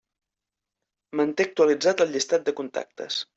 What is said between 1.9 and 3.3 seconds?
el llistat de contactes.